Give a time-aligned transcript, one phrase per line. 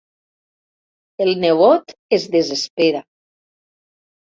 [1.25, 3.05] El nebot es desespera.